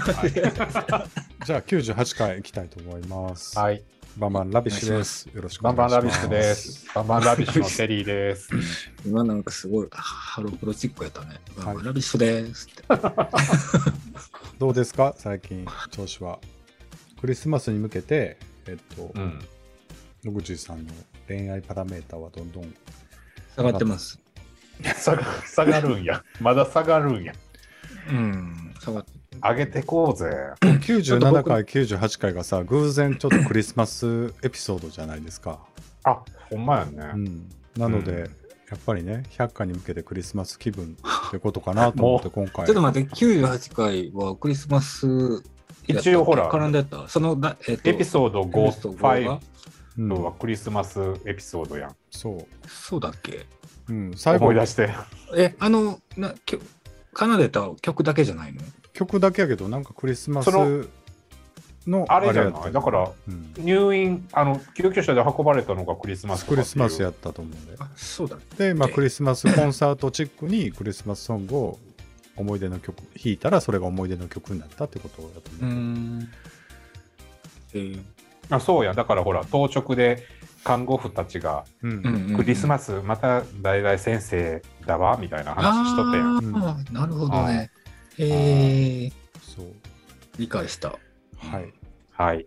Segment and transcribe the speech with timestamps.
[1.46, 3.58] じゃあ98回いきたいと思います。
[3.58, 3.82] はい。
[4.16, 5.28] Bang Bang Rubbish です。
[5.32, 6.18] よろしく Bang お願いします。
[6.18, 6.86] Bang Rubbish です。
[6.94, 8.50] Bang Bang Rubbish のテリーです。
[9.06, 11.40] 今なんかすごいハロプロチックやったね。
[11.56, 12.68] はい Rubbish です。
[14.58, 15.14] どうですか？
[15.16, 16.38] 最近調子は。
[17.20, 19.38] クリスマスに向けて、えっと、うん。
[20.24, 20.92] 野口さんの
[21.28, 22.74] 恋愛パラメーターはどんどん
[23.56, 24.18] 下がってます。
[24.82, 26.24] 下が下がるんや。
[26.40, 27.32] まだ下がるんや。
[28.08, 28.74] うん。
[28.80, 29.19] 下がって。
[29.42, 30.30] 上げてこうぜ。
[30.60, 35.58] 97回、98回がさ、偶然ちょっとクリスマスエピソードじゃないですか。
[36.04, 37.24] あ、ほんまやうね。
[37.24, 38.30] ん、なので、うん
[38.70, 40.96] やっぱりね、100回に向けてクリスマス気分
[41.28, 42.66] ってことかなと思って、今回。
[42.66, 45.42] ちょっと待って、98回はクリスマス
[45.88, 47.08] 一応ほら絡んでた？
[47.08, 49.40] そのだ、えっとエピソードエピソード5、が
[49.98, 51.96] うん5はクリスマスエピソードやん。
[52.12, 53.44] そそうだっけ？
[53.88, 53.92] う。
[53.92, 54.90] うん、最後思い出して。
[55.36, 56.60] え、あの、なきょ
[57.18, 58.60] 奏でた曲だけじゃないの？
[59.00, 60.84] 曲だけやけど、なんかクリスマスその
[61.86, 67.76] のあれじゃないだから、うん入院、あの、救急車で運ばれたのがクリスマスクリスマスやったと思うんで。
[67.78, 71.78] あ、そうだっけで、まあ、クリスマスコンサートチックにクリスマスソングを
[72.36, 75.74] 思い出の曲弾いたらそれが思い出の曲になったってことだと思う。
[75.74, 76.28] ん。
[77.72, 78.02] えー
[78.52, 78.94] あそうや。
[78.94, 80.26] だからほら、当直で
[80.64, 86.56] 看護婦たちが、うんうんうんうんクリスマスまた大々先生だわ、みたいな話しとったやん。
[86.56, 87.70] ああ、なるほどね。
[88.18, 89.66] えー、そう。
[90.38, 90.98] 理解した。
[91.36, 91.72] はい。
[92.12, 92.46] はい。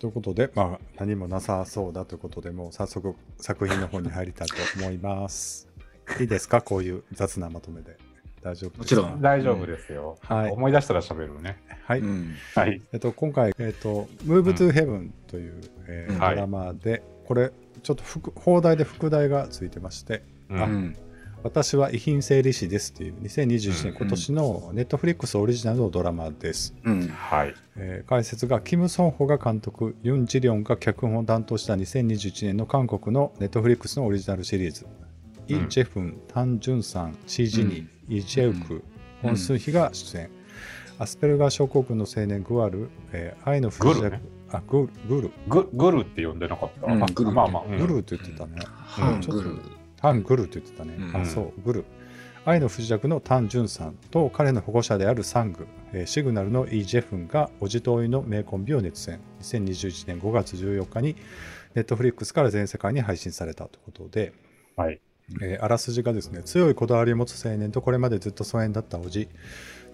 [0.00, 5.68] ということで、まあ、何もなさそうだということで、もう早速作品の方に入りたいと思います。
[6.20, 6.62] いいですか？
[6.62, 7.96] こういう雑なまとめで。
[8.42, 9.02] 大丈夫ですか？
[9.02, 10.16] もちろん大丈夫ですよ。
[10.22, 11.58] はい思い出したら喋るね。
[11.84, 12.00] はい。
[12.00, 12.34] うん。
[12.54, 12.80] はい。
[12.92, 20.96] えっと、今回、えっと、Move to Heaven という、えーうんはいドラマで、これ、ちょっと副放題で副題がついてまして、うんうん。
[21.42, 27.08] 私は遺品整理士ですっていう2021年うん今年のネットフリックスオリジナルのドラマです、うん。
[27.08, 27.54] はい。
[27.76, 34.86] えー解説がキム・ソンホが監督ユン・ジリョンが脚本を担当した2021年の韓国のネットフリックスのオリジナルシリーズ、
[35.48, 35.68] イ・うん。
[35.70, 38.82] ジェフン、タン・ジュンさん、チー・ジニ、イ・ジェウク、うん。
[39.22, 40.30] ホン・スンヒが出演、
[40.98, 44.12] アスペルガー症候群の青年グワル、えー愛の不時着、
[44.52, 45.30] あグルグル。
[45.48, 46.90] ググルって呼んでなかった？
[46.90, 47.00] あうん。
[47.06, 49.56] グルまあまあ、うんグルって言ってたね、ハングル。
[49.56, 49.79] タ
[50.12, 50.94] ン・グルって言ってたね。
[50.98, 51.84] うんあ、そう、グル。
[52.44, 59.20] 愛の不時着のタン・ジュンさんと彼の保護者であるサング、えーシグナルのイ・ジェフンがおじとおいの名コンビを熱演。
[59.40, 61.16] 2021年5月14日に
[61.74, 64.32] ネットフリックスから全世界に配信されたということで、
[64.76, 65.00] はい。
[65.42, 69.28] えーあらすじがですね、強いこだわりを持つ青年とこれまでずっと疎遠だったおじ、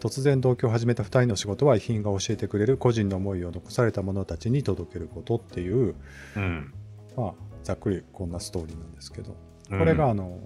[0.01, 5.95] 突然同居を始めた2人の仕事は遺品が教えてくれる個人の思いを残された者たちに届けることっていう、
[6.37, 6.73] うん。
[7.17, 7.35] まあ、
[7.65, 9.37] ざっくりこんなストーリーなんですけど、
[9.71, 10.39] これがあの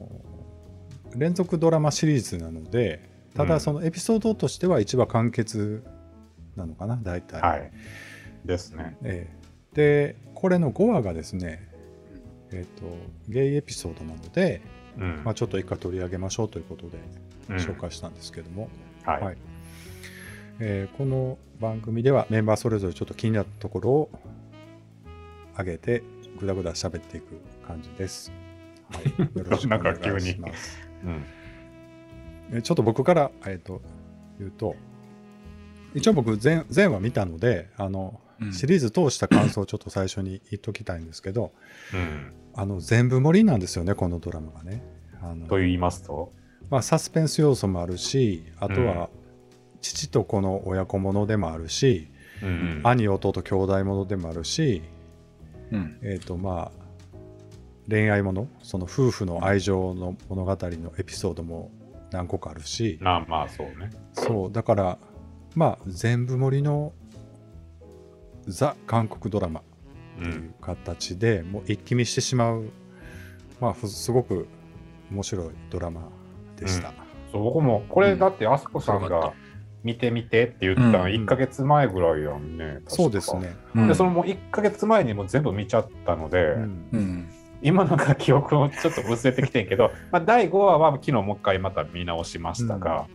[1.16, 5.82] 連続ドラマシリーズなのでたうんだそのエピソードとしては1話完結
[6.56, 7.72] なのかな大体、はい。
[8.44, 8.96] ですね。
[9.02, 9.40] ええ
[9.74, 11.68] でこれの5話がですね
[12.50, 12.96] えっ、と
[13.28, 14.62] ゲイエピソードなので、
[14.98, 15.22] うん。
[15.24, 16.98] まあ、ちょっと一回取り上げましょうということで
[17.50, 18.68] うん紹介したんですけども、
[19.04, 19.22] はい。
[19.22, 19.36] はい
[20.58, 24.10] えーこの番組ではメンバーそれぞれちょっと気になったところを
[25.58, 26.02] 上げて
[26.38, 28.32] ぐだぐだ喋っていく感じです。
[28.92, 30.80] はい、よろしくお願いします。
[31.04, 31.24] うん。
[32.52, 33.80] えちょっと僕から、えー、と
[34.38, 34.74] 言うと
[35.94, 41.52] 一応僕前前話見たのであの、うんシリーズ通した感想をちょっと最初に言っときたいんですけど
[41.92, 42.32] うん。
[42.54, 44.82] あの全部盛りなんですよねこのドラマがね。
[45.20, 46.32] あのと言いますと、
[46.70, 49.10] まあ、サスペンス要素もあるしあとは
[49.82, 52.08] 父と子の親子ものでもあるし、
[52.42, 54.82] うん兄弟兄弟ものでもあるし、
[55.70, 55.98] うん。
[56.00, 56.79] えーとまあ、
[57.90, 61.70] 恋愛ものその夫婦の愛情の物語のエピソードも
[62.12, 63.90] 何個かあるし、まあまあ、そうね。
[64.12, 64.98] そうだから
[65.54, 66.92] まあ全部盛りの
[68.46, 69.70] ザ韓国ドラマう。
[70.22, 72.70] というん形で、もう一気見してしまう、
[73.60, 74.46] まあ、ふすごく
[75.10, 76.08] 面白いドラマ
[76.56, 76.92] でした。
[77.32, 79.32] そう僕も、これだって、あすこさんが
[79.82, 82.64] 見てみてって言ったのうん1ヶ月前ぐらいやんね。
[82.64, 83.36] 確かそうです。
[83.36, 83.56] ね。
[83.74, 87.28] うんで、そのもう1ヶ月前にもう全部見ちゃったので、うんうん。
[87.62, 93.06] 今なんか記憶もちょっと薄れてきてんけど、まあ、第5話は昨日もう一回また見直しましたが、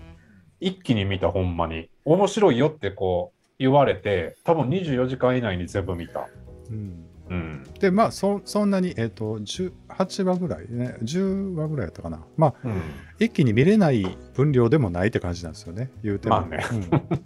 [0.59, 6.27] 一気に見たほんまに面白いよってこう言われて多分24時間以内に全部見た。
[6.69, 7.63] うんうん。
[7.79, 12.81] でまあそそんなに、えー、と18話ぐらいね10話ぐらいやったかなまあうん。
[13.19, 16.65] 一気に見れない分量でもないって感じなんですよね言うても、まあね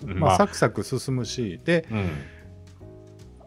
[0.03, 2.09] うん まあ、サクサク進むしでうん。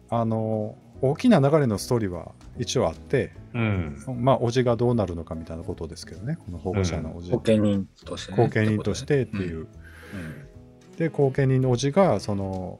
[0.09, 3.97] あの大きな流れのストーリーは一応あって、うん。
[4.19, 8.37] まあおじがどうなるのかみたいなことですけどねこの保護者のおじ、後見人として、ね。
[8.37, 10.95] 後見人としてっていう、うん。
[10.95, 12.79] で後見人のおじがその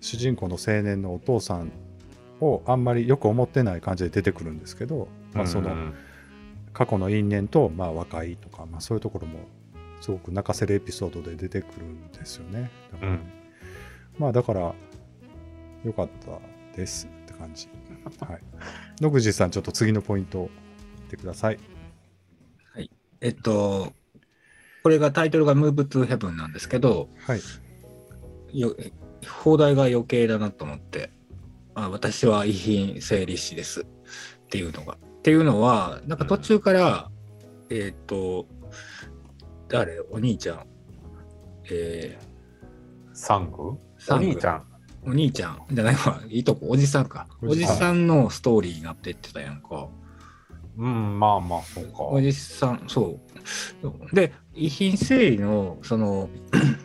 [0.00, 1.72] 主人公の青年のお父さん
[2.40, 5.94] をあんまりよく思ってない感じで出てくるんですけど、まあ、そのうん
[6.72, 9.40] 過去の因縁とまあ和解とか、まあ、そういうところも
[10.00, 12.70] すごく泣かせるエピソードで出てくるんですよね。
[12.92, 13.20] だからうん
[14.18, 17.08] まあだからよかったです
[17.42, 17.68] 感じ。
[18.20, 18.40] はい。
[19.00, 20.50] 野口さんちょっと次のポイントを
[20.98, 21.58] 言ってください。
[23.24, 23.92] えっと、
[24.82, 27.40] これがタイトルが Move to Heaven なんですけど、はい。
[28.52, 28.74] よ
[29.42, 31.12] 放題が余計だなと思って、
[31.76, 33.84] あ私は遺品整理士ですっ
[34.50, 34.94] ていうのが。
[34.94, 37.10] っていうのは、なんか途中から、
[37.70, 38.48] えっ、と、
[39.68, 40.00] 誰？
[40.10, 40.66] お兄ちゃん。
[41.70, 42.18] え
[43.12, 43.78] サング？
[43.98, 44.71] サングお兄ちゃん。
[45.04, 47.26] ーお兄ちゃんじゃないわ、いいとこ、おじさんか。
[47.42, 49.88] おじさんのストーリーになってってたやんか。
[50.78, 52.04] うん、まあまあ、そうか。
[52.04, 53.20] おじさん、そ
[54.12, 54.14] う。
[54.14, 56.30] で、遺品整理の、その、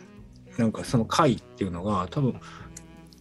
[0.58, 2.40] なんかその回っていうのが、多分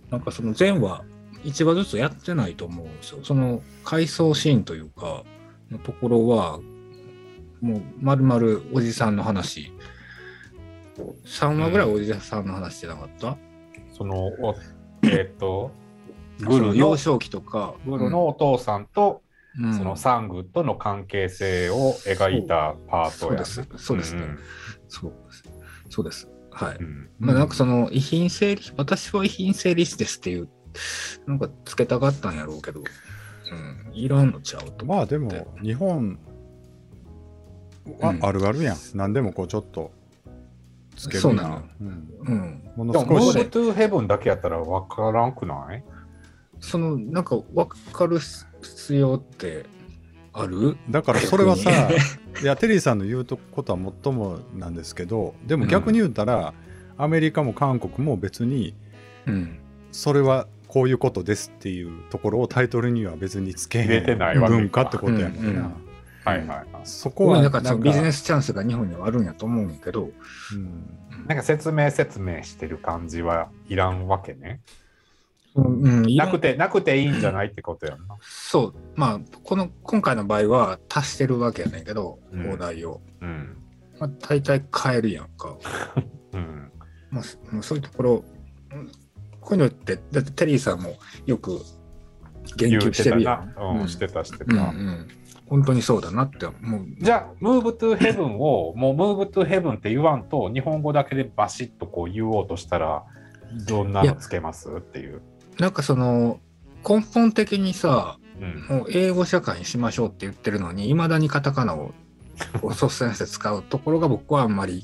[0.10, 1.04] なんかその前話、
[1.44, 3.20] 1話ずつやってないと思うんですよ。
[3.24, 5.24] その回想シーンというか、
[5.70, 6.60] のところは、
[7.62, 9.74] もう丸々おじさんの話。
[11.26, 13.38] 3話ぐらいおじさんの話してなかった、
[13.96, 14.56] その、お
[15.12, 15.72] えっ、と、
[16.40, 19.28] グルの幼、少期とか、グルのお父さんと、うん
[19.76, 23.46] そのサングとの関係性を描いたパートや、ね。
[23.46, 24.38] そうですそうですねん
[24.88, 25.44] そうです。
[25.90, 26.30] そうです。
[26.52, 26.78] はい。
[26.78, 30.50] うんまあ、なんかその遺品整理、私は遺品整理士ですっていう、
[31.26, 34.86] なんかつけたかったんやろうけど、うん、いらんのちゃうと。
[34.86, 36.20] まあでも日本
[38.00, 38.78] はうんあるあるやん。
[38.94, 39.92] 何でもこうちょっと
[40.98, 41.64] つけるやそうな。
[41.80, 42.10] うん。
[42.20, 42.64] うん。
[42.76, 45.84] ものでも、ム少しーブトゥーヘブンだけやったら分からんくない？
[46.60, 49.66] その、なんか分かる必要って
[50.34, 50.76] ある？
[50.90, 51.90] だからそれはさ
[52.42, 56.54] いやテリーさんの言うことはもっともなんですけどでも逆に言ったら、
[56.98, 58.76] アメリカも韓国も別に
[59.26, 59.60] うん。
[59.92, 63.84] それはこういうことですっていうところをタイトルには別につけ
[64.48, 65.72] 文化ってことやもんな、
[66.26, 66.66] はいはい。
[66.88, 70.10] そこはなんかビジネス、スチャンスが日本にはあるんやと思うんやけど、
[70.54, 70.98] うん
[71.28, 74.62] なんか説明説明してる感じはいらんわけね。
[75.56, 78.16] うん、いらなんくて、なくていいんじゃないってことやんな。
[78.22, 83.02] そう、まあ、この、今回の場合は足してるわけやねんけど、うん放題を。
[83.22, 83.58] うん。
[84.00, 85.58] まあ、大体変えるやんか。
[86.34, 86.72] うん。
[87.10, 88.24] まあ、そもういうところ、
[88.72, 88.92] うん
[89.42, 91.62] こういうのって、だってテリーさんもよく
[92.58, 93.54] 言及してるやん。
[93.56, 93.64] な。
[93.64, 94.64] うん、うんしてたしてうんうた。
[94.72, 95.08] ん。
[95.50, 96.86] 本当にそうだなって思う。
[97.00, 103.04] じゃあ、 Move to Heaven を、もう Move to Heaven って言わんと、日本語だけでバシッとこう言おうとしたら、
[103.68, 104.70] どんなのつけます？
[104.70, 105.22] っていう。
[105.58, 106.40] なんかその、
[106.88, 108.18] 根本的にさ、
[108.70, 108.78] うん。
[108.78, 111.94] もう英語社会にしましょうって言ってるのに、いまだにカタカナを
[112.64, 114.84] 率先して使うところが僕はあんまり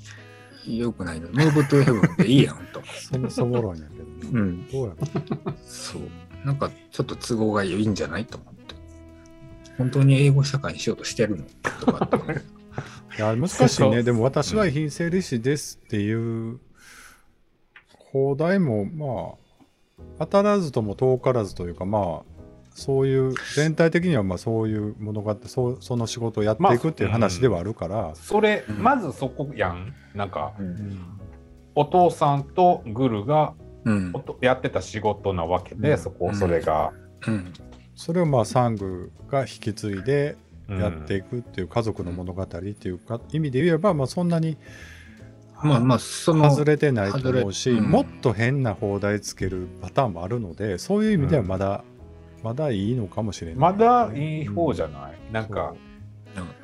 [0.66, 1.27] 良くないの。
[1.30, 2.81] ムーブトゥーヘブンっていいやんと。
[3.12, 4.68] そも そも論やけどな、うん。
[4.71, 6.01] どうやろそう。
[6.45, 8.25] なんかちょっと都合がいいんじゃない？
[8.25, 8.72] と思って。
[9.77, 11.43] 本当に英語社会にしようとしてるの
[11.85, 12.17] とかって。
[13.17, 16.59] いや難しいねでも私は品整理士ですっていう
[18.11, 22.33] 放題もまあ当たらずとも遠からずというかまあ
[22.75, 29.94] そういう全体的にはまあそういう物語そうその仕事をやっていくっていう話ではあるから、それ、うんまずそこやん。
[30.15, 30.99] なんか、うん。
[31.75, 33.53] お父さんとグルが
[33.85, 34.19] うんお。
[34.19, 36.94] とやってた仕事なわけで、うんそこ、それが。
[37.94, 37.97] うん。
[37.97, 40.38] それをまあサングが引き継いで
[40.69, 40.80] うん。
[40.80, 44.57] やっていくっていう家族の物語っていうか意味で言えばまあそんなに
[45.64, 47.85] まあまあ、その、外れてないと思うし、うん。
[47.85, 51.83] もっと変な放題つけるパターンもあるのでそういう意味ではまだ、
[52.44, 55.73] まだいいのかもしれない、まだいい方じゃない、なんか、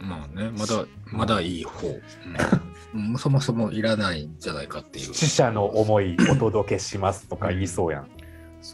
[0.01, 0.05] う。
[0.05, 1.88] んまあね、まだ、まだいい方。
[1.88, 5.13] うん、 そもそもいらないんじゃないかっていう。
[5.13, 8.07] 死者の思いお届けしますとか言いそうやん。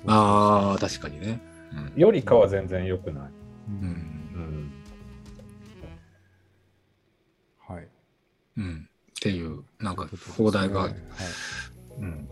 [0.08, 1.40] あ、確かにね。
[1.76, 2.02] うん。
[2.02, 3.28] よりかは全然良くない。
[3.28, 3.30] う
[3.72, 4.72] うん。
[7.60, 7.88] はい。
[8.58, 8.90] うん。
[9.10, 10.96] っていう、なんか、放題が、はい。
[12.00, 12.28] うん、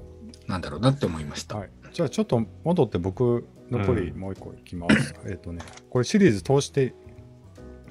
[0.47, 1.57] なんだろうなって思いました。
[1.57, 4.19] はい、じゃあちょっと戻って僕残りうん。
[4.19, 6.93] もう一個いきます、 えっ、とねこれシリーズ通して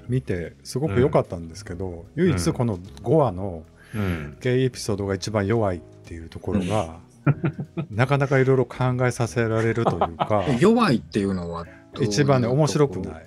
[0.09, 4.39] 見てすごく良かったんですけど、唯一この5話のうん。
[4.41, 6.99] ゲイエピソードが一番弱いっていうところが、
[7.91, 11.67] なかなかいろいろ考えさせられるというか 弱いっていうのは
[12.01, 13.27] 一番ね面白くない。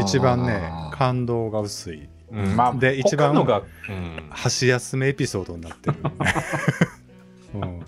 [0.00, 2.08] 一番ね感動が薄い。
[2.32, 4.26] うん、まあ、で一番他のが、うん。
[4.30, 5.96] 箸休めエピソードになってる、
[7.54, 7.80] うん、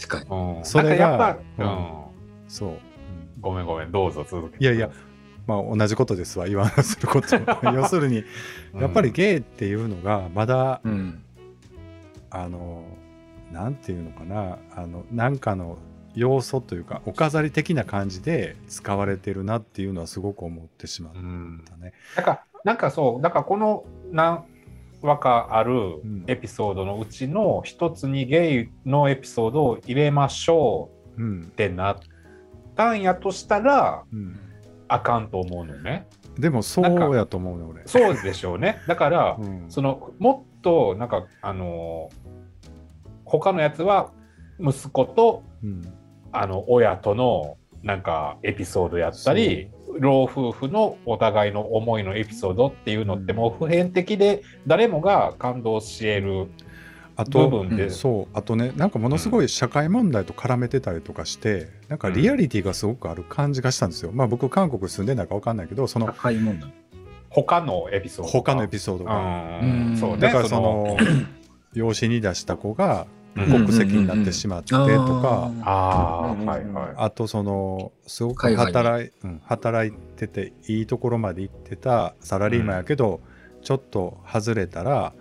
[0.00, 0.56] 確かに。
[0.58, 1.66] うん、それがううん。
[1.66, 1.88] ん、
[2.48, 2.76] そう、うん
[3.40, 4.64] ごめんごめん、どうぞ続けて。
[4.64, 4.90] いやいや、
[5.46, 6.46] まあ同じことですわ。
[6.46, 7.36] 言わなすること。
[7.72, 8.24] 要するに
[8.74, 11.22] やっぱりゲイっていうのがまだ、うん。
[12.30, 12.84] あの
[13.52, 15.78] なんていうのかなあのなんかの
[16.14, 21.92] 要素というかお飾り的な感じで使われてるなっていうのはすごく思ってしまっうんたね。
[22.16, 24.44] なんか、なんかそう、なんかこの何
[25.02, 25.72] 話かある
[26.04, 31.96] んエピソードのうちの一つにゲイのエピソードを入れましょううんってなっ
[32.76, 34.38] たんやとしたら、うん、
[34.88, 36.06] あかんと思うのよね。
[36.38, 37.82] でもそうやと思うね俺。
[37.86, 38.78] そうでしょうね。
[38.86, 42.10] だから、うんそのもっとなんかあの
[43.38, 44.12] 他のやつは
[44.60, 45.82] 息子とうん。
[46.34, 53.38] あの親とのなんかエピソードやったり老夫婦のお互いの思いのエピソードっていうのってうん。
[53.38, 56.48] もう普遍的で誰もが感動し得る部
[57.16, 58.28] あと分で、うんそう。
[58.32, 64.10] あとねなんかものすごい社会問題と絡めてたりとかして、なんかリアリティがすごくある感じがしたんですよ。
[64.12, 66.68] まあ僕韓国住んでないか分かんないけどその高いもんだ。
[67.28, 69.14] 他のエピソード他のエピソードうが。
[69.62, 69.96] ん。
[70.00, 70.96] そうねだからその
[71.74, 76.94] 養子に出した子がうん国籍になってしまってとか、ああ、うんはいはい。
[76.96, 83.20] あとそのすごく働い,、うん、働いてていいところまで行ってたサラリーマンやけど、
[83.62, 85.14] ちょっと外れたら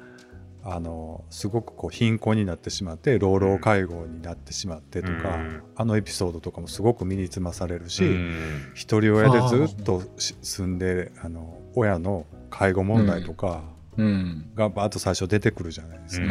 [0.63, 5.63] あのすごくこう貧困になってしまって老老介護になってしまってとか、うん。
[5.75, 8.71] あのエピソードとかもすごく身につまされるし、うん。
[8.75, 13.63] 一人親でずっとし住んであの親の介護問題とか
[13.97, 14.51] うん。
[14.55, 16.25] がバーッと最初出てくるじゃないですか。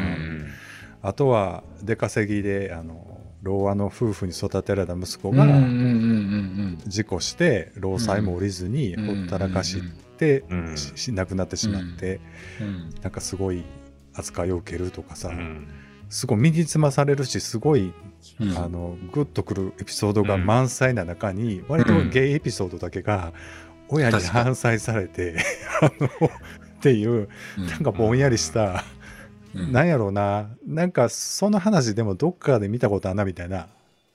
[1.03, 9.81] うんあとは出稼ぎであの老和の夫婦に育てられた息子がうんうんうんうん事故して労災も降りずにうんほったらかし
[10.19, 10.77] てうん。
[10.77, 12.21] しし亡くなってしまって
[12.61, 12.91] うん。
[13.03, 13.65] なんかすごい
[14.13, 15.69] 扱いを受けるとかさうん。
[16.11, 17.95] すごい身につまされるしすごい
[18.39, 18.59] うん。
[18.59, 23.33] あのグッとくるエピソードが満載な中に割とゲイエピソードだけが
[23.89, 25.37] 親に反対されて
[25.81, 29.00] あのっていうなんかぼんやりしたうん
[29.55, 30.49] なんやろうな。
[30.67, 33.69] なんかその話でもどっかで見たことあんなみたいな。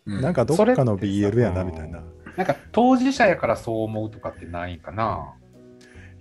[0.06, 0.22] うん。
[0.22, 2.02] なんかどっかの BL やなみたいな。
[2.38, 5.34] なんか当事者やからそう思うとかってないかな。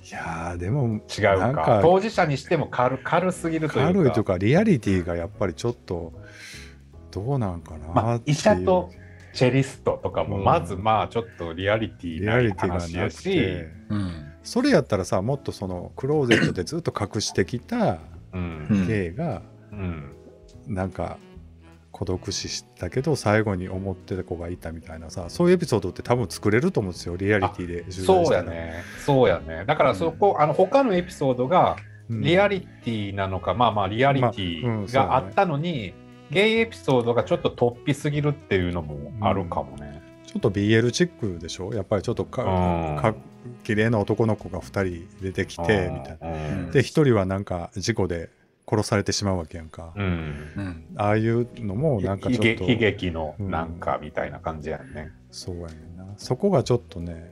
[0.05, 1.37] いやーでも違うか。
[1.37, 3.93] なんか当事者にしても軽軽すぎるというか。
[3.93, 6.13] 軽いというかリアリティがやっぱりちょっと
[7.11, 8.37] どうなんかなまあっていう。
[8.37, 8.91] 医者と
[9.33, 10.45] チェリストとかもうん。
[10.45, 13.69] まずまあちょっとリアリティないリアリティが話やなくして。
[13.89, 14.13] うん。
[14.43, 17.99] それやったらさもっとそのクローゼットでずっと隠してきた
[18.35, 18.67] うん。
[18.71, 18.87] うん。
[18.87, 20.13] ゲイがうん。
[20.67, 21.19] なんか
[21.93, 28.75] 孤独死したけど最後に思ってた子がいたみたいなさそういうエピソードって多分作れると思うんですよリアリティで取材そうしたらやね。
[29.05, 29.65] そうやね。
[29.67, 31.77] だからそこ、あの他のエピソードが
[32.11, 32.21] うん。
[32.21, 35.95] リアリティなのか、まあまあリアリテまあうんィがあったのに、
[36.31, 39.94] ゲイエピソードがちょっと突飛すぎるっていうのもあるかもね。
[40.35, 41.73] ちょっと BL チックでしょ？
[41.75, 42.47] やっぱりちょっとかう
[42.99, 43.15] んか
[43.63, 45.67] 綺麗な男の子が2人出てきてみ
[46.03, 46.65] たいな。
[46.67, 48.31] なで1人はなんか事故で
[48.69, 50.05] 殺されてしまうわけやんか、うん。
[50.57, 50.87] うん。
[50.97, 55.13] ああいうのもなんかちょっと悲劇のなんかみたいな感じやんね。
[55.31, 56.05] そうやねんな。
[56.17, 57.31] そこがちょっとね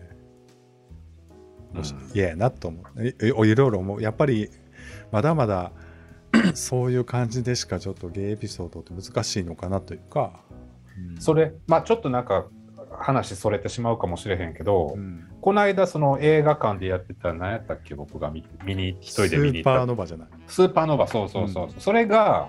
[1.75, 1.83] うん。
[2.15, 4.01] 嫌やなと思ういろいろ思う。
[4.01, 4.49] やっぱり
[5.11, 5.73] まだまだ
[6.55, 10.41] そういう感じでしかちょっとゲイエピソードって難しいのかなというか、
[10.97, 12.47] うんそれまあちょっとなんか
[12.99, 15.29] 話それてしまうかもしれへんけど、うん。
[15.41, 20.29] この間その映画館でやってた何やったっけ僕が見見に一人で見にスーパー行ったノバじゃない。
[20.47, 22.49] スーパーノヴァそうそうそう、それが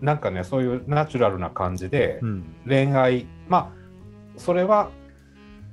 [0.00, 2.44] なんかねそういうナチュラルな感じで、うん。
[2.66, 4.90] 恋愛まあそれは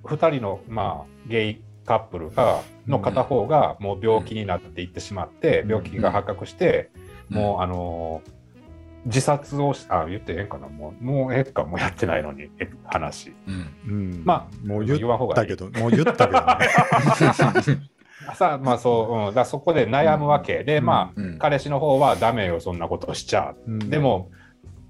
[0.04, 5.70] 2人の、まあ、ゲイカップルがの片方がもう病気になっていってしまって、うん。
[5.70, 6.90] 病気が発覚して、
[7.32, 7.38] うん。
[7.38, 8.39] もうあのー
[9.06, 10.68] 自殺をしあ言ってええんかな。
[10.68, 11.64] もうもうええか。
[11.64, 13.34] もうやってないのにえ話。
[13.48, 13.68] うん。
[13.88, 14.22] うん。
[14.26, 15.54] まもう言言わん方がいい。
[15.54, 17.80] ったけどもう言ったけどね。
[18.36, 20.64] さあまあそう、うん、だそこで悩むわけ。
[20.64, 21.38] で、うんまあ、うん。
[21.40, 23.56] 彼氏の方はダメよそんなことしちゃ。
[23.68, 23.90] うん。
[23.90, 24.30] でも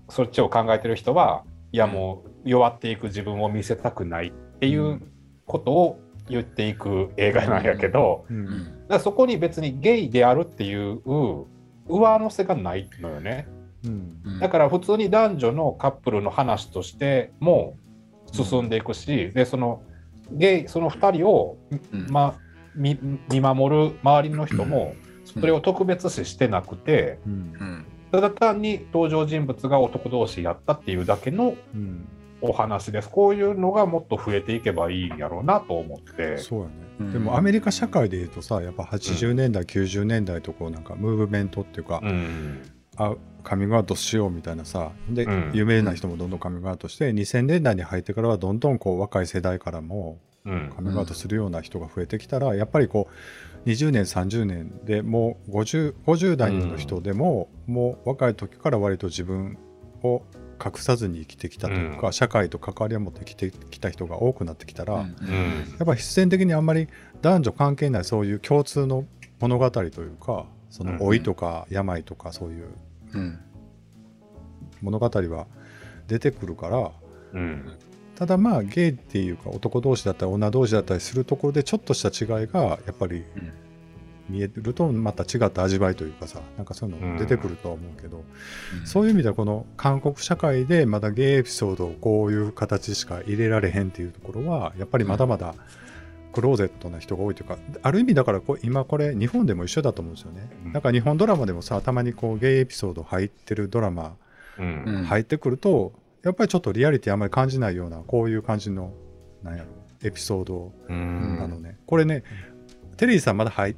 [0.10, 5.02] そっちを考えてる人はいやもう弱っていく自分を見せたくないっていう
[5.46, 8.46] ことを言っていく映画なんやけど、ううん。
[8.46, 11.00] んだそこに別にゲイであるっていう
[11.88, 13.48] 上乗せがないのよね。
[13.86, 14.40] うん。
[14.40, 17.76] だから普通に男女のカップルの話としても
[18.32, 19.82] 進んでいくし、でその
[20.32, 21.58] ゲイその2人を、
[21.92, 22.08] うん。
[22.10, 22.36] ま、
[22.76, 24.94] 見見守る周りの人も
[25.26, 27.34] それを特別視してなくて、うん。
[27.34, 27.86] うん。
[28.12, 32.08] ただ単に登場人物が男同士やったっていうだけのうん。
[32.42, 33.10] お話です。
[33.10, 36.38] こういうのがもっと増えていけばいいんやろうなと思って。
[36.38, 37.12] そうやね、うん。
[37.12, 42.62] でもアメリカ社会でいうとさやっぱ80年代、90年代とこうなんかムーブメントっていうか、うん
[43.00, 45.52] あカミングアウトしようみたいなさで、うん。
[45.54, 50.72] 有名な人もどんどんカミングアウトして2000年代に入ってからはどんどんこう若い世代からもうん。
[50.76, 53.10] カミングアウトするような人が増えてきたら、やっぱりこ
[53.66, 59.58] う20年30年でもう 50, 50代の人でも、もう若い時から割と自分
[60.04, 60.24] を
[60.64, 62.14] 隠さずに生きてきたというか、うん。
[62.14, 65.00] 社会と関わりを持って生きてきた人が多くなってきたら、うん。
[65.02, 66.88] やうんっぱり必然的にあんまり
[67.22, 69.06] 男女関係ないそういう共通の
[69.40, 70.98] 物語というかそのうん。
[71.00, 72.68] 老いとか病とかそういう
[73.14, 73.40] うん。
[74.82, 75.48] 物語は
[76.08, 76.92] 出てくるから
[77.34, 77.78] うん。
[78.16, 83.26] ただまあゲイっていうか男同士だったり女同士だったりするところでちょっとした違いがやっぱりうん。
[84.30, 88.24] 見えるとまた違った味わいというかさなんかそういうの出てくるとは思うけど、
[88.80, 88.86] うん。
[88.86, 95.56] そういう意味ではこの韓国社会でまだゲイエピソードをこういう形しか入れられへんっていうところはやっぱりまだまだ
[96.40, 100.50] クローゼットな人が多いというかある意味だからこう今これ日本でも一緒だと思うんですよね。
[100.68, 100.72] うん。
[100.74, 104.16] なんか日本ドラマでもさたまにこうゲイエピソード入ってるドラマ
[104.58, 105.92] 入ってくると
[106.24, 108.94] やっぱりちょっとリアリティあんまり感じないようなこういう感じの
[109.44, 109.70] なんやろ
[110.02, 111.38] エピソードうん。
[111.38, 112.24] なのね、これね
[112.96, 113.76] テリーさんまだ入っ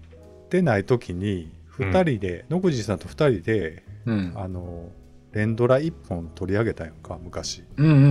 [0.50, 4.34] てない時に2人で、野口さんと2人でうん。
[4.36, 4.92] あの
[5.32, 7.64] 連ドラ1本取り上げたやんか昔。
[7.78, 8.02] うんうんうん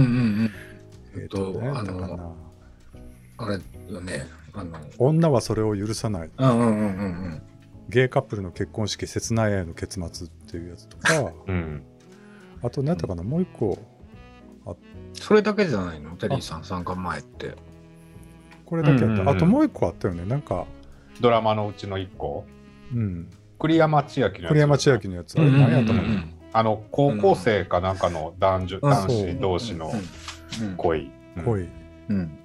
[1.15, 1.23] うん。
[1.23, 2.05] えっと、と何やったかな。
[2.07, 2.51] あの
[3.41, 6.31] あれよねあの女はそれを許さない。
[6.37, 6.77] うんうんうんうん。
[6.77, 6.83] う
[7.29, 7.43] ん
[7.89, 11.33] ゲイカップルの結婚式切ない愛の結末っていうやつとか。
[11.49, 11.83] うん。
[12.63, 13.79] あと何やったかなもう一個
[15.13, 16.15] それだけじゃないの？
[16.15, 17.57] テリーさん参加前って。
[18.65, 19.29] これだけやった、うんうんうん。
[19.29, 20.25] あともう一個あったよね。
[20.25, 20.67] なんか。
[21.21, 22.45] ドラマのうちの一個？
[22.95, 23.29] うん。
[23.59, 24.49] 栗山千明のやつ。
[24.49, 25.37] 栗山千明のやつ。
[25.37, 28.91] あれ何やったかな、うんうんうんあの高校生かなんかの男女、うん。
[28.91, 29.93] 男子同士の
[30.61, 30.77] うん。
[30.77, 31.45] 恋、うん。
[31.45, 31.69] 恋。
[32.09, 32.39] うん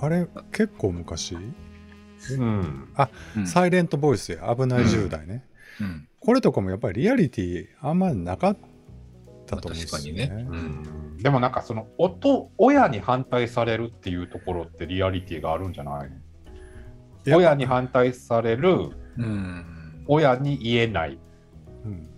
[0.00, 2.88] あれ結構昔、うん。
[3.36, 3.46] うん。
[3.46, 4.54] サイレントボイスや。
[4.54, 5.44] 危ない10代ね、
[5.80, 6.08] うん。
[6.20, 8.56] これとかもやっぱりリアリティあんまなかっ
[9.46, 10.58] たと思うんですよね,、まあ確かにね。
[10.58, 11.18] うん。
[11.18, 16.10] でもなんかその音親に反対されるっていうところってリアリティがあるんじゃない？
[17.32, 20.04] 親に反対されるうん。
[20.06, 21.18] 親に言えない。
[21.84, 22.08] うん。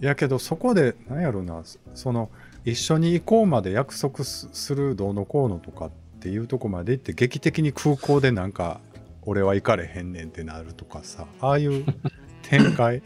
[0.00, 1.62] いやけどそこで何やろうな
[1.94, 2.30] その
[2.64, 8.80] 一緒に行こうまで約束すするどうのこうのとかっていうとこまで行って劇的に空港でなんか
[9.22, 11.84] 俺は行かれへんねんってなるとかさああいう
[12.48, 12.98] 展開。
[12.98, 13.02] っ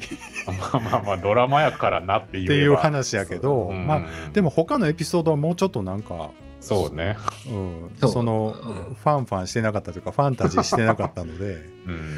[0.72, 3.86] まあまあまあドラマやからなっていうていう話やけど、うん。
[3.86, 8.10] まあでも他のエピソードはもうちょっとなんか、そうね、うん、そう。
[8.10, 8.94] その、うん。
[8.94, 12.10] ファンファンしてなかったというかファンタジーしてなかったので うん、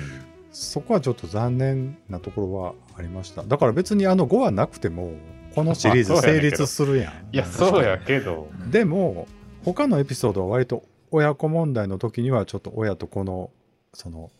[0.50, 3.42] そこはちょっと残念なところはありました。
[3.42, 5.12] だから別にあの5はなくても
[5.54, 6.62] このシリーズ成まあそうやねんけど。
[6.62, 7.12] 立するやん。
[7.32, 8.48] いやそうやけど。
[8.70, 9.28] でも
[9.64, 13.50] 他のエピソードは割と親子問題の時にはちょっと親と子の
[13.92, 14.30] その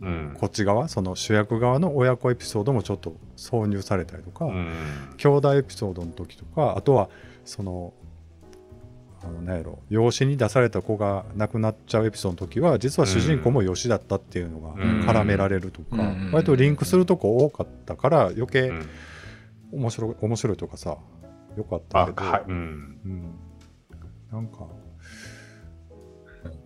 [0.00, 0.36] うん。
[0.38, 4.70] こっち側その主役側の親子エピソードもちょっと挿入されたりとか、うん。
[5.16, 7.08] 兄弟エピソードの時とかあとは
[7.44, 7.92] その
[9.24, 15.00] あのなんやろ養子に出された子が亡くなっちゃうエピソードの時は実は主人公も養子だったっていうのがうん。
[15.06, 18.88] 絡められるとか、うん割とリンクするとこ多かったから余計うん
[19.72, 20.98] 面白い面白いとかさ
[21.56, 22.42] よかったあけど、はい。
[22.46, 22.52] うん。
[22.52, 23.34] うん、
[24.30, 24.66] なんか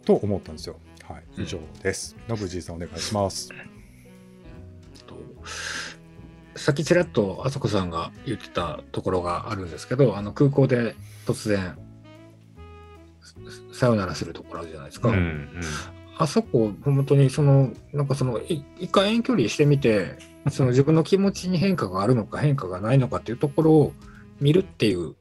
[0.07, 0.77] と思ったんですよ。
[1.03, 2.17] はい、以上です。
[2.29, 3.51] ノブジーさんお願いします。
[5.07, 5.17] と
[6.55, 10.95] さっきちらっとあそこさんが言ってたところがあるんですけどあの空港で
[11.27, 11.77] 突然
[13.23, 15.51] ささよならするところあるじゃないですか、うんうん
[16.19, 20.17] あそこ本当にそのなんかそのい一回遠距離してみて
[20.51, 23.93] その自分の気持ちに変化があるのか変化がないのかっていうところを
[24.41, 25.15] 見るっていう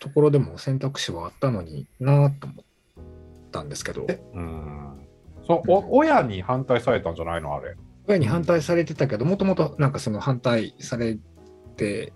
[0.00, 2.64] ところでも選択肢はあったのになと思っ
[3.50, 4.06] たんですけど。
[4.34, 5.06] うん。
[5.46, 7.54] そうお親に反対されたんじゃないの？
[7.54, 7.74] あれ。
[8.06, 11.18] 親に反対されてたけどもともとなんかその反対され
[11.76, 12.12] て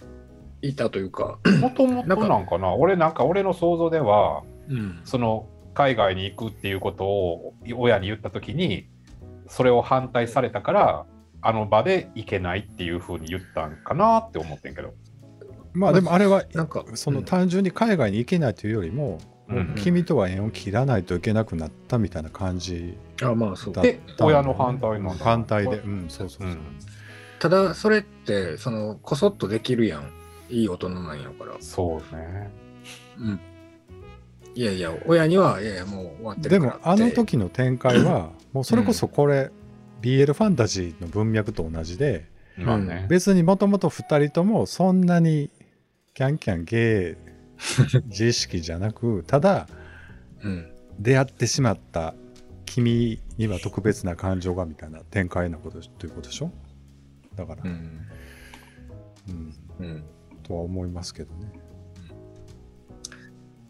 [0.60, 2.74] いたというか、もともとなんかな？
[2.74, 5.00] 俺なんか俺の想像ではうん。
[5.04, 8.88] その海外に行くっていうことを親に言った時に
[9.48, 11.06] それを反対されたから
[11.40, 14.92] あの場で行けないっていうふうに言ったんかなって思ってんけど。
[15.72, 19.18] まあでもあれはなんかその単純に海外に行けないというよりも、
[19.76, 22.96] 君とは縁を切らないといけなくなったみたいな感じ。
[23.22, 23.74] あまあそう。
[23.74, 26.48] だでった親の反対なんだ反対で、うん、そうそうそう。
[26.48, 26.58] うん。
[27.38, 30.10] ただそれってそのこそっとできるやん。
[30.50, 32.50] いい大人なんやから、そうね。
[33.18, 33.40] うん、
[34.54, 36.86] いやいや親にはいやいやもう終わってでるからって。
[36.86, 39.50] もあの時の展開はもうそれこそこれ、
[40.02, 42.26] BL ファンタジーの文脈と同じで
[42.58, 43.06] まあね。
[43.08, 45.48] 別にもともと2人ともそんなに
[46.12, 47.31] キャンキャンゲイ
[48.06, 49.68] 自意識じゃなくただ
[50.42, 50.68] うん。
[50.98, 52.14] 出会ってしまった
[52.66, 56.50] 君には特別な感情がみたいな展開なことということでしょ？
[57.34, 58.06] だから、うん。
[59.28, 59.54] うん。
[59.78, 60.04] うん。
[60.42, 61.52] とは思いますけどね。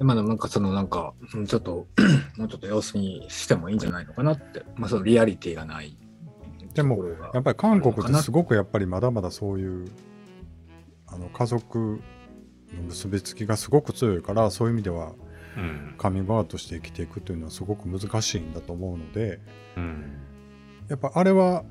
[0.00, 1.86] まだなんかそのなんかうんちょっと
[2.36, 4.64] もうちょっと様子にしてもいいんじゃないのかなって。
[4.76, 5.96] まあそのリアリティがない
[6.74, 9.88] でもやっぱり韓国ってすごくやっぱりまだまだそういう
[11.06, 11.98] あの家族の
[12.80, 15.12] 結びつきがすごく強いからそういう意味では
[15.56, 15.94] うん。
[15.98, 19.40] カミングアウトして生きていくというのはすごく難しいんだと思うので
[19.76, 20.18] うん。
[20.88, 21.64] やっぱあれは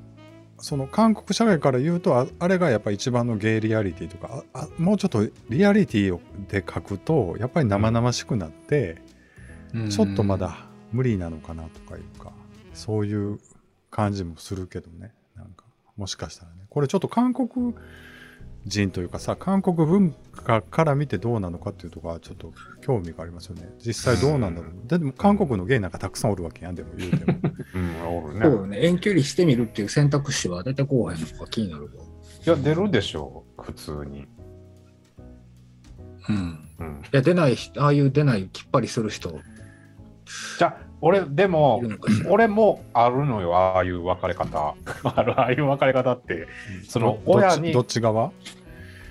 [0.58, 4.44] その韓国社会から言うとああれがやっぱ一番のゲイリアリティとか
[4.78, 9.02] もうちょっとリアリティをで書くとやっぱり生々しくなって、
[9.90, 12.32] ちょっとまだ無理なのかなとかいうか
[12.74, 13.40] そういう
[13.90, 15.64] 感じもするけどねなんか。
[15.96, 16.58] もしかしたらね。
[16.70, 17.74] これちょっと韓国
[18.66, 27.38] 人というかさ韓国文化から見てどうなのかっていうところはちょっと興味がありますよね実際どうなんだろう、でも韓国のゲイなんかたくさんおるわけやんでも言うても
[27.74, 28.40] うん、おるね。
[28.42, 28.86] そうよね。
[28.86, 31.90] 遠距離してみるっていう選択肢は出てこうへんのか気になるわ。
[32.44, 34.26] いや、出るでしょう、普通に。
[36.28, 36.58] うん。
[36.78, 39.40] うん、いや、出ない人、ああいう出ないきっぱりする人
[40.58, 41.82] じゃあ、俺、でも。
[42.28, 44.74] 俺もあるのよ、ああいう別れ方。
[45.04, 46.46] あるああいう別れ方って、
[46.88, 48.32] そのど親にどっち側、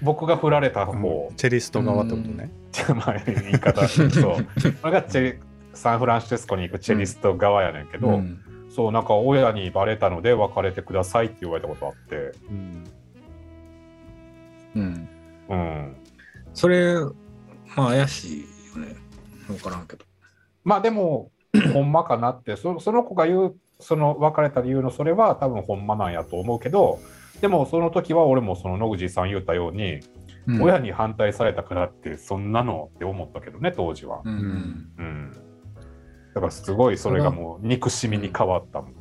[0.01, 2.49] 僕が振られたうん方、チェリスト側ってことね、
[2.95, 4.47] まあ言い方、そう。
[4.83, 5.37] 俺がチェ
[5.73, 12.83] サンフランシスコに行くチェリスト側やねんけど、うんそう、なんか親にバレたので別れてくださいって言われたことあって、うん
[14.75, 15.09] うん。
[15.49, 15.95] うん。
[16.53, 16.95] それ、
[17.75, 18.41] まあ怪しい
[18.73, 18.95] よね。
[19.49, 20.05] わからんけど。
[20.63, 21.30] まあでも、
[21.73, 26.99] ほんまかなってそ、その子が言う、その別れた理由のそれは多分ほんまなんやと思うけど、
[27.41, 30.01] でもその時は俺もその野口さん言ったように、うん
[30.59, 34.21] 親に反対されたからってそんなのって思ったけどね、当時は。
[34.25, 34.91] うんうん。
[34.97, 35.31] うん。
[36.33, 38.91] だからすごいそれがもう憎しみに変わったもん。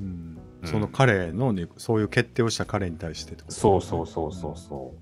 [0.00, 4.94] うんうんその彼のねそういう決定をした彼に対してってことそうそうそうそうそ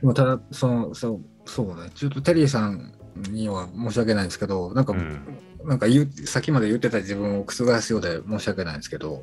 [0.00, 1.90] でもただ、その、そう、そうね。
[1.94, 2.92] ちょっとテリーさん
[3.30, 4.96] には申し訳ないんですけど、なんか、う。
[4.96, 5.20] うん。
[5.64, 9.22] なんか言う、さっきまで言ってた自分を覆すようで申し訳ないんですけど、うん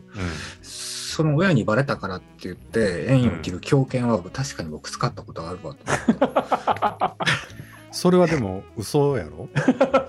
[1.15, 7.15] その親にバレたからって言って、縁を切る狂犬は確かに僕使ったことがあるわと。
[7.89, 9.47] それはでも嘘やろ？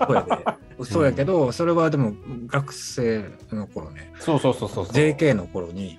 [0.05, 0.45] そうやで。
[0.77, 2.11] 嘘やけど、それはでも
[2.47, 3.23] 学生
[3.53, 4.93] の頃ね、そうそうそうそうそう。
[4.93, 5.97] JK の頃に、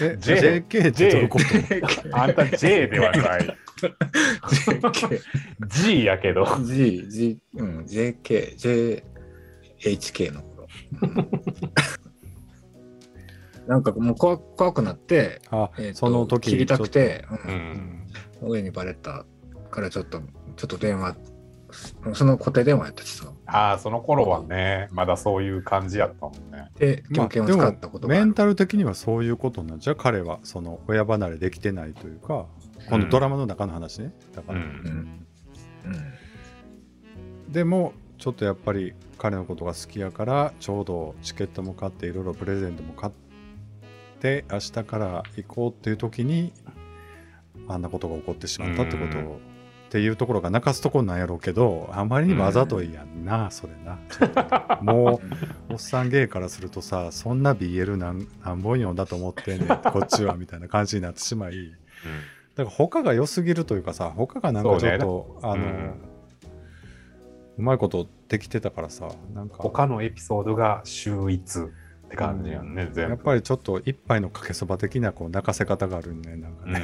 [0.00, 2.16] え J- JK ってどういうこと？
[2.16, 3.56] あんた J ではない。
[4.48, 5.20] JK、
[5.68, 6.46] G やけど。
[6.64, 9.02] G、G、うん、JK、
[9.80, 10.68] JHK の頃。
[11.02, 11.28] うん
[13.66, 17.48] なんかもう怖怖くなって、あ、えーとその時切りたくて、う。
[17.48, 18.06] うんん、
[18.42, 19.24] 親にバレた
[19.70, 20.20] からちょっと、
[20.56, 21.16] ちょっと電話、
[22.12, 23.31] その固定電話やったしさ。
[23.46, 26.70] ああ、その頃はね、まだそういう感じやったもんね。
[26.78, 27.28] で、も
[28.08, 32.46] メンタル的にはそういうことなんじゃ彼はその親離れできてないというか
[32.88, 35.26] このドラマの中の話ね、だから、うん。
[35.86, 37.52] うん。
[37.52, 43.12] でもちょっとやっぱり彼のことが好きやからちょうどチケットも買っていろいろプレゼントも買っ
[44.20, 46.52] て明日から行こうっていう時に
[47.68, 49.51] あんなことが起こってしまったってことを、うん
[49.92, 53.98] っていうところが泣かすところなんやろうけどあまりにもあざといやんな、それな。
[54.80, 55.20] も
[55.68, 61.72] うおっさん芸からするとさそんな BL 何何本読んだと思ってんねん こっちはみたいな感じになってしまい。
[62.56, 65.94] だから他が良すぎるというかさ他がなんかちょっと、あの、うん。
[67.58, 69.56] うまいことできてたからさなんか。
[69.58, 71.66] 他のエピソードが秀逸
[72.12, 73.10] って感じやんね、全部。
[73.10, 76.80] やっぱりちょっと一杯のかけそば的なこう泣かせ方があるねなんかね、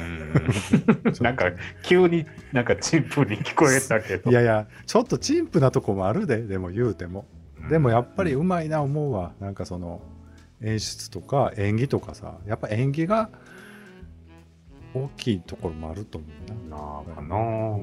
[1.05, 1.13] うん。
[1.21, 1.45] なんか
[1.83, 4.31] 急になんかチンプに聞こえたけど。
[4.31, 7.27] いやいやちょっと陳腐なとこもあるででも言うても。
[7.69, 9.33] でもやっぱりうまいな思うわ。
[9.41, 10.01] なんかその
[10.63, 12.39] 演出とか演技とかさ。
[12.47, 13.29] やっぱ演技が
[14.95, 16.27] 大きいところもあると思
[16.67, 16.77] うな。
[16.77, 17.79] なあかな。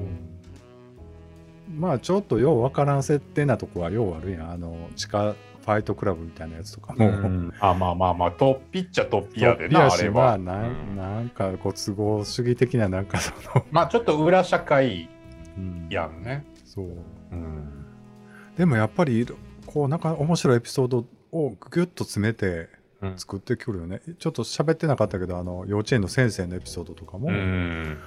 [1.72, 4.50] まあちょっとようわからん設定なとこはようあるやん。
[4.50, 6.94] あの地下ファイトクラブみたいなやつとか。
[6.94, 7.52] も、うん。
[7.58, 10.14] あまあまあまあ、トッピっちゃトッピトやでな、あれは。
[10.14, 10.96] まあなん,、うん。
[10.96, 15.08] なんかご都合主義的ななんかその、まあちょっと裏社会
[15.58, 16.46] うんやんね。
[16.64, 16.86] そう。
[17.32, 17.84] うん。
[18.56, 19.26] でもやっぱり
[19.66, 22.68] こうなんか面白いエピソードをギュッと詰めて
[23.02, 23.18] うん。
[23.18, 27.98] 作ってくるよね、ちょっと喋ってなかったけどあの幼稚園の先生のエピソードとかも、うん。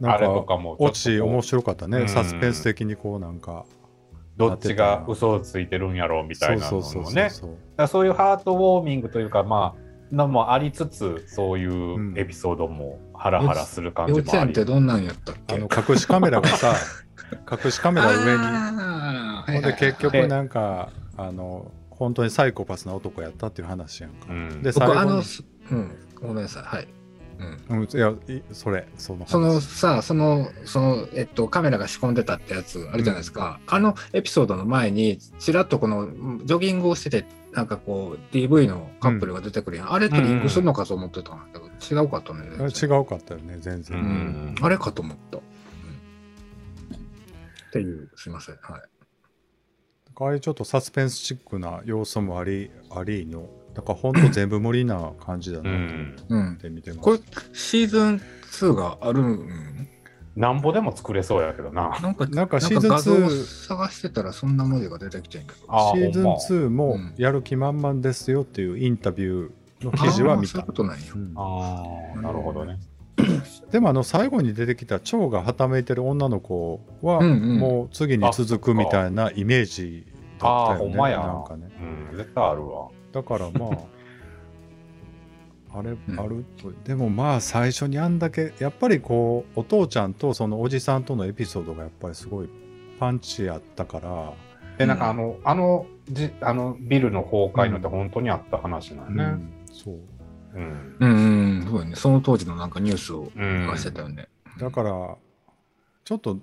[0.00, 2.08] なんあれとかかもち面白かったね、うん。
[2.08, 3.66] サスペンス的にこうなんか
[4.36, 7.30] どっちが嘘をついてるんやろうみたいなのね。
[7.30, 14.38] そうだからそういうハートウォーミングというか、まあ、のもありつつ、そういうエピソードもハラハラする感じ幼もあり。
[14.38, 15.54] 稚園ってどんなんやったっけ？
[15.54, 16.74] あの隠しカメラがさ
[17.50, 19.52] 隠しカメラ上に。
[19.54, 24.62] ほんで結局でなんかあの本当にサイコパスな男やったっていう話やんか、うん。
[24.62, 26.62] で最後に僕あの、すうん、ごめんなさい。
[26.64, 26.88] はい。
[27.70, 29.30] うん、うん、いやいそれその話。
[29.30, 33.60] そのさ、その、その、えっと、カメラが仕込んでたってやつあるじゃないですか。
[33.66, 36.08] あのエピソードの前に、ちらっとこの、
[36.44, 45.42] ジョギングをしてて、なんかこう DV のカップルが出てくるやん、あれとリンクするのかと思ってたんだけど、違うかったねあ違うかったよね全然、ううんん、あれかと思った、うん。
[45.42, 45.44] っ
[47.72, 48.54] ていうすいません。
[48.62, 48.82] はい
[50.24, 57.18] ああいうちょっとサスペンスチックな要素もあり ありのだからほんと全部無理な感じだうなって見てます、これ
[57.52, 59.48] シーズン2があるん
[60.36, 61.98] なんぼでも作れそうやけどな。
[62.00, 65.54] なんかなんかシーズン2画像探してたらそんな文字が出てきてんけど。
[65.68, 66.38] あシーズンほんま。
[66.38, 67.14] 2もうん。
[67.18, 70.62] やる気満々ですよっていうインタビューの記事は見た。
[70.62, 71.04] ことなんや。
[71.14, 71.32] うん。
[71.36, 71.82] あ
[72.16, 72.78] あ、なるほどね。
[73.70, 77.58] でもあの最後に出てきた蝶がはためいてる女の子はうんうん。
[77.58, 80.06] もう次に続くみたいなイメージ
[80.42, 81.18] だああ、ったよねほんまや。
[81.18, 81.70] なんかね。
[82.10, 82.88] うん、絶対あるわ。
[83.12, 83.78] だからまあ
[85.78, 85.98] あれん。
[86.18, 92.48] あると、でもまあ最初にあんだけやっぱりこうお父ちゃんとそのおじさんとのエピソードがやっぱりすごい
[93.00, 94.32] パンチあったから、
[94.78, 99.24] で、なんかあの、あの、じあのビルの崩壊のって本当にあった話なんね。
[99.24, 99.98] うんそう。
[100.54, 100.96] うん。
[101.00, 101.14] うんう
[101.60, 101.94] んそうやね。
[101.94, 104.28] その当時のなんかニュースをうん流してたよね、
[104.58, 105.16] だから
[106.04, 106.38] ちょっと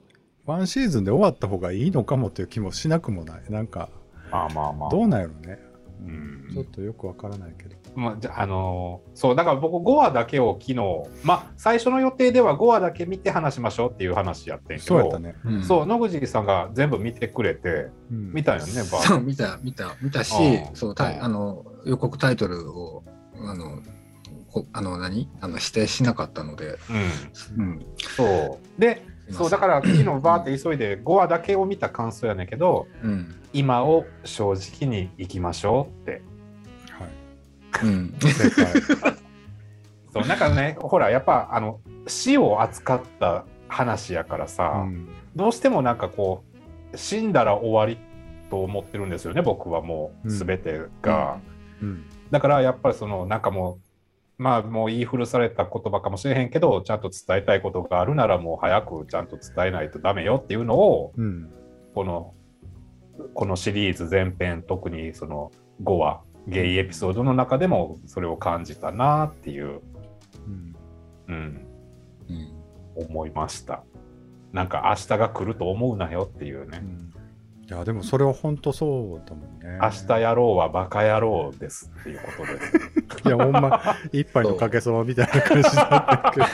[0.49, 3.43] ワンシーズンで終わった方がいいのかもっていう気もしなくもない。
[3.49, 3.89] なんか
[4.31, 4.89] まあまあまあ。
[4.89, 5.59] どうなんやろね、
[6.01, 6.49] うん。
[6.51, 7.77] ちょっとよくわからないけど。
[7.95, 10.75] まあ、じゃあのーそうだから僕5話だけを昨日
[11.23, 15.63] まあ最初の予定では5話だけ見て話しましょうっていう話やってんけどそうやったね、うん。
[15.63, 18.31] そう野口さんが全部見てくれてうん。
[18.33, 19.01] 見たよねバー。
[19.01, 20.75] そう見た見た見たしうん。
[20.75, 21.23] そうタイうん。
[21.25, 23.03] あの予告タイトルを
[23.37, 23.81] あの
[24.51, 25.29] こあの何？
[25.41, 26.77] あの指定しなかったので、
[27.57, 27.65] うん。
[27.65, 27.85] うん、
[28.15, 28.81] そう。
[28.81, 33.35] でそうだから昨日バーって急いで5話だけを見た感想やねんけどうん。
[33.51, 36.21] 今を正直にいきましょうって。
[36.91, 37.85] はい。
[37.87, 38.13] うん。
[40.11, 45.07] そうなんかねほらやっぱあの死を扱った話やからさ、うん。
[45.35, 46.43] どうしてもなんかこ
[46.93, 47.97] う死んだら終わり
[48.49, 50.37] と思ってるんですよね僕はもううん。
[50.37, 51.39] 全てが、
[51.81, 52.05] うん。
[52.31, 53.88] だからやっぱりそのなんかもう
[54.39, 61.51] まあもう言い古された言葉かもしれへんけどちゃんと伝えたいことがあるならもう早くちゃんと伝えないとダメよっていうのをうん。
[61.93, 62.33] この
[63.33, 65.51] このシリーズ全編特にその
[65.83, 69.81] 5話ゲイエピソードの中でもそれを感じたなっていう、
[70.47, 70.75] うん。
[71.27, 71.67] うん、
[72.29, 72.59] うん。
[72.95, 73.83] 思いました。
[74.53, 77.13] なんか明日が来ると思うなよっていうね、うん。
[77.67, 79.79] いやでもそれは本当そうだもんね。
[79.81, 82.59] 明日やろうはバカ野郎ですっていうことで。
[82.59, 82.88] す
[83.25, 86.45] いやほんま一杯のかけそばみたいな感じだったけど。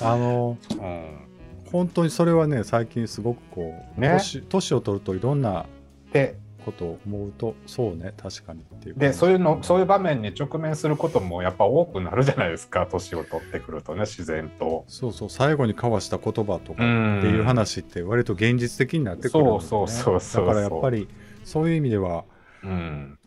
[0.06, 1.26] あのうん。
[1.72, 4.10] 本当にそれはね最近すごくこうね。
[4.10, 5.66] 年年を取るといろんな
[6.12, 14.84] でことを思うとそうね確かにっていうでそういうのそういう場面に直面することもやっぱ多くなるじゃないですか年を取ってくるとね自然と。
[14.88, 21.08] そうそう最後に交わした言葉とかんっていう話って割と現実的になってくるそうそうそうそうだからやっぱり
[21.44, 22.24] そういう意味では
[22.64, 23.18] うん、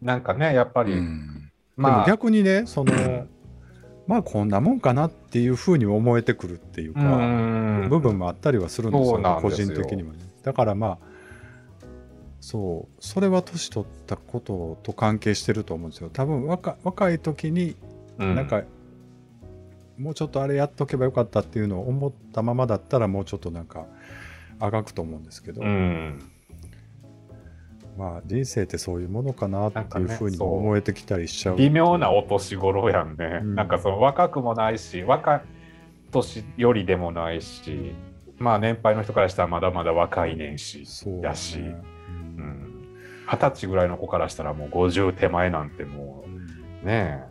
[0.00, 0.94] なんかねやっぱり、
[1.78, 3.26] まあ逆にねその
[4.06, 7.88] まあこんなもんかなっていうふうに思えてくるっていうか、うん。
[7.90, 9.66] 部分もあったりはするんですよ個なんですよ。
[9.68, 10.18] 人的にはね。
[10.42, 10.98] だからまあ
[12.40, 16.10] そうそれは年取ったことと関係してると思うんですよ。
[16.10, 17.76] 多分若若い時に
[18.18, 18.34] うん。
[18.34, 18.62] なんか、
[19.98, 23.86] もうちょっとあれやっとけばよかったっていうのを思ったままだったらもうちょっとなんか
[24.58, 26.32] あがくと思うんですけど、うん
[27.98, 31.56] まあ人生ってそういうものかなっていうふうに思えてきたりしちゃう。
[31.56, 33.54] 微妙なお年頃やんね、うん。
[33.56, 35.42] なんかその若くもないし若い
[36.12, 37.92] 年よりでもないし
[38.38, 41.66] まあ年配の人からしたらまだまだ若い年始そうやしうん。
[41.66, 42.98] うん。
[43.26, 46.24] 二十歳ぐらいの子からしたらもう50手前なんても
[46.84, 47.24] うね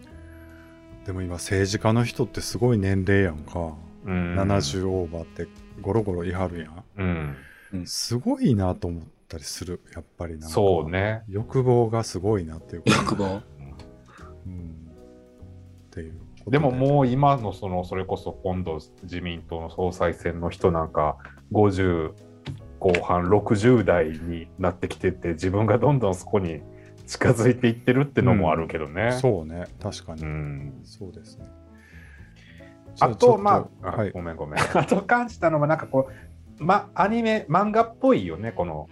[1.06, 3.74] でも今政治家の人ってすごい年齢やんか、
[4.06, 5.48] え、うん、70オーバーって
[5.80, 6.70] ゴロゴロいはるや
[7.02, 7.36] ん。
[7.74, 11.24] うん、すごいなと思ったりするやっぱりなんかそうね。
[11.28, 13.42] 欲望がすごいなっていうか、欲望？
[14.46, 14.92] うん、
[15.88, 16.60] っていうで。
[16.60, 21.18] ももう今のそのそれこそ今度自民党の総裁選の人なんか
[21.52, 22.14] 50
[22.80, 26.62] 後半60代になってきてて自分がどんどんそこに
[27.06, 29.18] 近づいていってるってのもあるけどね。
[29.20, 29.66] そうね。
[29.82, 30.82] 確かに、うん。
[30.84, 31.46] そうですね。
[33.00, 34.12] あとまあ、はい。
[34.12, 34.60] ごめんごめん。
[34.78, 36.10] あと感じたのはなんかこ
[36.60, 38.90] う、ま、アニメ漫画っぽいよねこの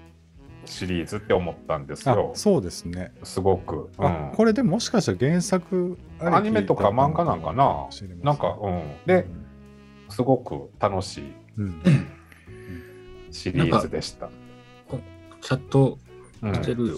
[0.66, 2.32] シリーズって思ったんですあよ。
[2.36, 3.90] そうですね、すごく。
[3.98, 7.88] うあんこれでもしかしたら原作アニメとか漫画なんかな？
[8.24, 8.84] なんか、うん。
[9.06, 9.26] で、
[10.10, 11.82] すごく楽しいうん
[13.32, 14.30] シリーズでした。
[15.42, 15.98] チャット
[16.42, 16.98] うんしてるよ、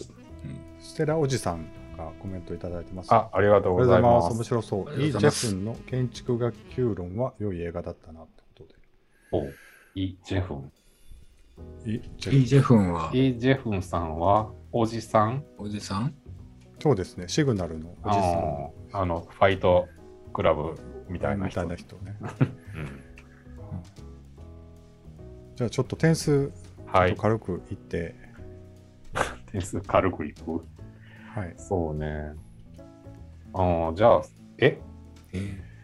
[0.80, 1.65] ステラおじさん
[1.97, 4.21] がコメントいただいてますあ、ありがとうございま。
[4.21, 4.34] すす。
[4.34, 4.89] 面白そう。
[4.89, 8.65] あイー・ジェフンの建築学級論は良い映画だったなってこ
[9.32, 9.45] とお
[9.95, 10.71] イ・ジェフン。
[11.85, 11.93] で。
[11.93, 13.11] イ・ジイ・ェジェフンは？
[13.13, 14.51] イ・ジェフンさんは？
[14.71, 15.43] おじさん？
[15.57, 16.13] おじさん？
[16.79, 19.87] そうですね、シグナルのおじさんあの、ファイト
[20.33, 20.75] クラブ
[21.09, 21.63] みたいな人。
[21.63, 22.17] みたいな人ね。
[22.21, 22.97] うん
[25.55, 26.51] じゃあちょっと点数
[26.85, 27.15] はい。
[27.15, 28.13] 軽くいって、
[29.51, 30.61] 点数軽くいく？
[31.33, 31.53] はい。
[31.57, 32.33] そうね。
[33.53, 34.21] ああ、じゃあ、
[34.59, 34.79] え？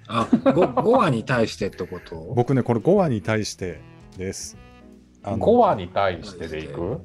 [0.08, 2.34] あ 5, 5話に対してってこと？
[2.36, 3.82] 僕ね、これ5話に対して
[4.16, 4.58] です。
[5.24, 7.00] あの ?5 話に対してでいく？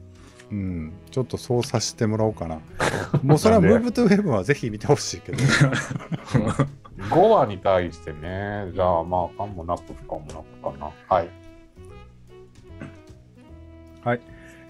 [0.50, 2.61] うん、ちょっとそうさせてもらおうかな。
[3.22, 5.38] もうそれはムーブトゥヘブンはぜひ見てほしいけど、
[6.98, 8.70] ?5 話に対してね。
[8.74, 10.20] じゃあ、まあ、かんもなく不可も
[10.62, 10.90] なくかな。
[11.09, 11.28] はい。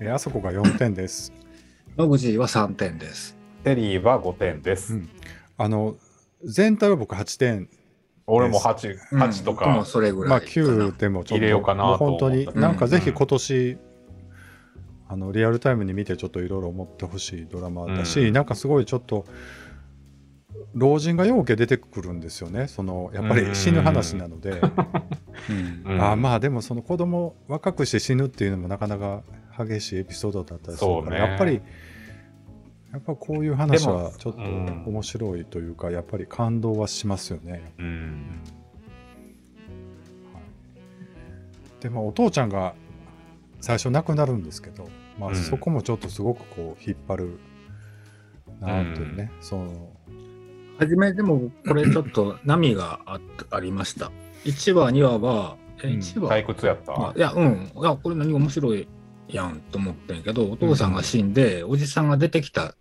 [0.00, 1.32] えーあそこが4点です。
[1.96, 3.37] 野口は3点です。
[3.64, 4.94] テリーは5点です。
[4.94, 5.08] うん
[5.61, 5.96] あの、
[6.44, 7.68] 全体は僕8点、
[8.29, 9.85] 俺も8、8とうん。
[9.87, 10.31] それぐらい。
[10.31, 10.53] まあかな。
[10.53, 13.79] 9でもちょっと、入れようかなもう本当に、なんかぜひうん今年、
[15.11, 18.33] あのリアルタイムに見てちょっといろいろ思ってほしいドラマだし、うん。
[18.35, 19.25] なんかすごいちょっと、
[20.75, 24.61] 老人がようけ出てくるんですよね、そのやっぱり死ぬ話なので、
[25.87, 25.95] うん。
[25.95, 26.03] うん。
[26.03, 29.23] あまあでもその子供若くして死ぬっていうのもなかなか
[29.59, 31.31] 激しいエピソードだったりするから、ね。
[31.31, 31.62] やっぱり
[32.92, 37.72] やっぱこういう話はちょっとうん面白いというか、やっぱり感動はしますよね。
[37.79, 38.40] うん。
[40.33, 40.40] は
[41.81, 42.74] い、でまあお父ちゃんが
[43.61, 47.38] 最初亡くなるんですけど、まあ、うんそこもちょっとすごくこう引っ張る
[48.61, 49.90] なんていうね、その
[50.79, 53.20] 初めでもこれちょっと波があ
[53.51, 54.11] ありました。
[54.44, 57.70] 1話、2話は、えうん1話、退屈やったあいや、うん。
[57.77, 58.88] いや、これ何が面白い
[59.29, 62.75] やんと思ってんけど、お父さんが死んで、おじさんが出てきた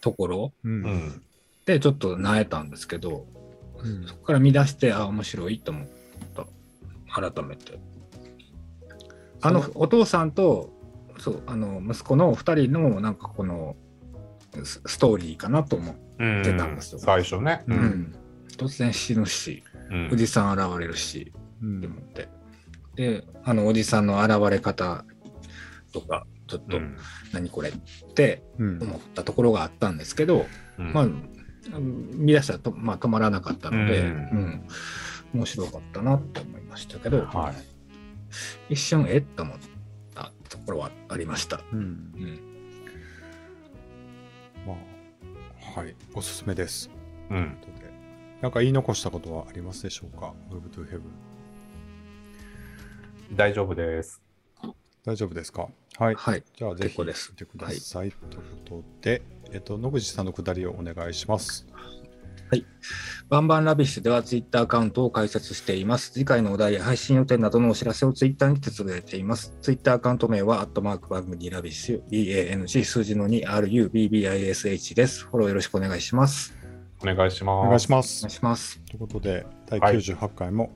[0.00, 0.52] ところ。
[1.64, 3.26] でちょっと萎えたんですけど、
[3.82, 5.88] うんそこから見出して、あ、面白いと思っ
[6.34, 6.46] た。
[7.30, 7.78] 改めて。
[9.42, 10.70] あの、お父さんと、
[11.18, 13.76] そう、あの、息子の2人の、なんかこの、
[14.64, 15.96] スストーリーかなと思う。
[16.18, 17.62] うん出たんですよ最初ね。
[17.66, 18.14] ううんん。
[18.56, 22.28] 突然死ぬし、うんおじさん現れるし、うんって思って。
[22.94, 25.04] で、あの、おじさんの現れ方
[25.92, 26.96] とか、ちょっと、うん。
[27.32, 27.72] 何これっ
[28.14, 28.82] てうん。
[28.82, 30.46] 思ったところがあったんですけど、
[30.78, 30.92] うん。
[30.92, 31.08] まあ、
[31.78, 34.10] 見出したらと、まあ、止まらなかったので、ううん。
[34.10, 34.66] ん
[35.34, 38.74] 面白かったなって思いましたけど、はい。
[38.74, 39.58] 一瞬えっと思っ
[40.14, 41.60] たところはありました。
[41.72, 41.78] うん。
[41.78, 42.40] うん。
[44.66, 45.94] まあはい。
[46.14, 46.90] おすすめです。
[47.30, 47.56] うん。
[48.40, 51.00] なんか言い残したことはありますでしょうか？Move to Heaven
[53.34, 54.22] 大丈夫です。
[55.06, 55.68] 大丈夫ですか？
[55.98, 56.42] はいはい。
[56.54, 61.66] じゃあぜひ見てください、ということで、えっと、野口さんのくだりをお願いします。
[63.28, 66.12] Bang Bang Rubbish ではツイッターアカウントを開設しています。
[66.12, 69.52] 次回のお題や配信予定などのお知らせをツイッターにてつぶやいています。
[69.62, 75.24] ツイッターアカウント名は、アットマーク BANG 2 RUBBISH、BANG 数字の 2RUBBISH です。
[75.24, 76.54] フォローよろしくお願いします。
[77.02, 77.66] お願いします。
[77.66, 78.30] お願いしまおす願い。
[78.32, 78.80] します。
[78.80, 80.70] ということで、第はい98回も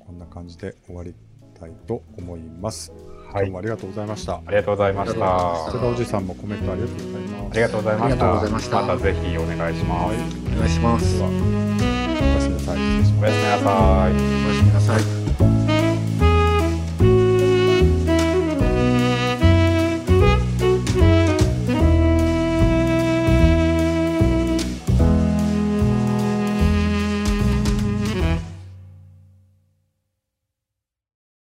[0.00, 1.14] こんな感じで終わり
[1.58, 2.90] たいと思います。
[2.90, 4.34] はい今日もありがとうございました。
[4.34, 5.70] ありがとうございましたた。
[5.72, 7.50] それおじさんもコメントありがとうございます。
[7.50, 8.48] ありがとうございました。
[8.48, 10.14] ましたまたぜひお願いします。
[10.14, 10.16] はい
[10.54, 11.20] お願いします。
[11.20, 12.78] おやすみなさい。
[12.78, 14.12] 失礼しますおやすみなさい。
[14.12, 15.13] おやすみなさい。